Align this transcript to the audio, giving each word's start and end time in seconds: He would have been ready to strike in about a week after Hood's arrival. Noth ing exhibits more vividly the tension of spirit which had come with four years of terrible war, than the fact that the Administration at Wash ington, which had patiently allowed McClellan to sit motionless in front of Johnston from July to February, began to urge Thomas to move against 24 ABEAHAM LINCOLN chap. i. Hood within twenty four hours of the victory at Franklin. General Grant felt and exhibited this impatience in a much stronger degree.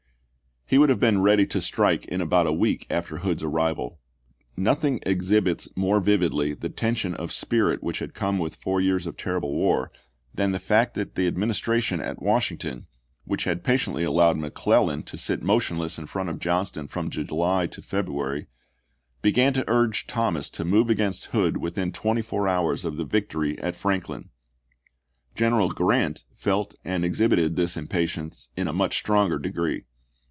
He 0.65 0.77
would 0.77 0.87
have 0.87 1.01
been 1.01 1.21
ready 1.21 1.45
to 1.47 1.59
strike 1.59 2.05
in 2.05 2.21
about 2.21 2.47
a 2.47 2.53
week 2.53 2.87
after 2.89 3.17
Hood's 3.17 3.43
arrival. 3.43 3.99
Noth 4.55 4.85
ing 4.85 4.99
exhibits 5.05 5.67
more 5.75 5.99
vividly 5.99 6.53
the 6.53 6.69
tension 6.69 7.13
of 7.13 7.33
spirit 7.33 7.83
which 7.83 7.99
had 7.99 8.13
come 8.13 8.39
with 8.39 8.55
four 8.55 8.79
years 8.79 9.05
of 9.05 9.17
terrible 9.17 9.53
war, 9.53 9.91
than 10.33 10.51
the 10.53 10.59
fact 10.61 10.93
that 10.93 11.15
the 11.15 11.27
Administration 11.27 11.99
at 11.99 12.21
Wash 12.21 12.51
ington, 12.51 12.85
which 13.25 13.43
had 13.43 13.65
patiently 13.65 14.05
allowed 14.05 14.37
McClellan 14.37 15.03
to 15.03 15.17
sit 15.17 15.43
motionless 15.43 15.99
in 15.99 16.05
front 16.05 16.29
of 16.29 16.39
Johnston 16.39 16.87
from 16.87 17.09
July 17.09 17.67
to 17.67 17.81
February, 17.81 18.47
began 19.21 19.51
to 19.51 19.69
urge 19.69 20.07
Thomas 20.07 20.49
to 20.51 20.63
move 20.63 20.89
against 20.89 21.25
24 21.31 21.41
ABEAHAM 21.41 21.51
LINCOLN 21.51 21.57
chap. 21.57 21.59
i. 21.59 21.59
Hood 21.59 21.61
within 21.61 21.91
twenty 21.91 22.21
four 22.21 22.47
hours 22.47 22.85
of 22.85 22.95
the 22.95 23.03
victory 23.03 23.59
at 23.59 23.75
Franklin. 23.75 24.29
General 25.35 25.67
Grant 25.69 26.23
felt 26.33 26.75
and 26.85 27.03
exhibited 27.03 27.57
this 27.57 27.75
impatience 27.75 28.47
in 28.55 28.69
a 28.69 28.73
much 28.73 28.95
stronger 28.99 29.37
degree. 29.37 29.83